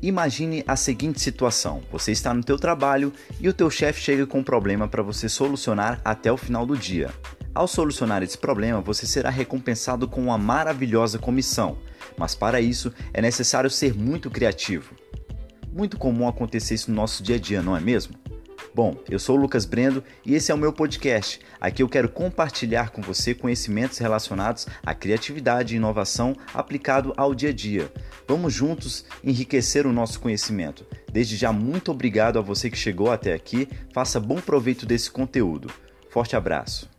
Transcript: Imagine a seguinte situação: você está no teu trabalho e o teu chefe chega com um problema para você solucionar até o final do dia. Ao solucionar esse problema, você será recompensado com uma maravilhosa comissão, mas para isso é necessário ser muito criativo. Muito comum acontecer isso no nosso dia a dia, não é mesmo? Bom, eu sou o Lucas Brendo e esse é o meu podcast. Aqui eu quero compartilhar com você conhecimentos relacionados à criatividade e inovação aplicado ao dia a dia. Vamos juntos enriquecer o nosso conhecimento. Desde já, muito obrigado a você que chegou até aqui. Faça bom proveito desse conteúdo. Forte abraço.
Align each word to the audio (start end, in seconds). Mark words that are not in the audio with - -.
Imagine 0.00 0.62
a 0.66 0.76
seguinte 0.76 1.20
situação: 1.20 1.82
você 1.90 2.12
está 2.12 2.32
no 2.32 2.44
teu 2.44 2.56
trabalho 2.56 3.12
e 3.40 3.48
o 3.48 3.52
teu 3.52 3.68
chefe 3.68 4.00
chega 4.00 4.26
com 4.26 4.38
um 4.38 4.44
problema 4.44 4.86
para 4.86 5.02
você 5.02 5.28
solucionar 5.28 6.00
até 6.04 6.30
o 6.30 6.36
final 6.36 6.64
do 6.64 6.76
dia. 6.76 7.10
Ao 7.52 7.66
solucionar 7.66 8.22
esse 8.22 8.38
problema, 8.38 8.80
você 8.80 9.06
será 9.06 9.30
recompensado 9.30 10.06
com 10.06 10.22
uma 10.22 10.38
maravilhosa 10.38 11.18
comissão, 11.18 11.78
mas 12.16 12.34
para 12.34 12.60
isso 12.60 12.92
é 13.12 13.20
necessário 13.20 13.68
ser 13.68 13.94
muito 13.94 14.30
criativo. 14.30 14.94
Muito 15.72 15.96
comum 15.96 16.28
acontecer 16.28 16.74
isso 16.74 16.90
no 16.90 16.96
nosso 16.96 17.22
dia 17.22 17.36
a 17.36 17.38
dia, 17.38 17.60
não 17.60 17.76
é 17.76 17.80
mesmo? 17.80 18.14
Bom, 18.74 18.96
eu 19.10 19.18
sou 19.18 19.36
o 19.36 19.40
Lucas 19.40 19.64
Brendo 19.64 20.04
e 20.24 20.36
esse 20.36 20.52
é 20.52 20.54
o 20.54 20.58
meu 20.58 20.72
podcast. 20.72 21.40
Aqui 21.60 21.82
eu 21.82 21.88
quero 21.88 22.08
compartilhar 22.08 22.90
com 22.90 23.02
você 23.02 23.34
conhecimentos 23.34 23.98
relacionados 23.98 24.68
à 24.86 24.94
criatividade 24.94 25.74
e 25.74 25.78
inovação 25.78 26.36
aplicado 26.54 27.12
ao 27.16 27.34
dia 27.34 27.50
a 27.50 27.52
dia. 27.52 27.90
Vamos 28.28 28.52
juntos 28.52 29.06
enriquecer 29.24 29.86
o 29.86 29.92
nosso 29.92 30.20
conhecimento. 30.20 30.84
Desde 31.10 31.34
já, 31.34 31.50
muito 31.50 31.90
obrigado 31.90 32.38
a 32.38 32.42
você 32.42 32.68
que 32.68 32.76
chegou 32.76 33.10
até 33.10 33.32
aqui. 33.32 33.66
Faça 33.90 34.20
bom 34.20 34.38
proveito 34.38 34.84
desse 34.84 35.10
conteúdo. 35.10 35.70
Forte 36.10 36.36
abraço. 36.36 36.90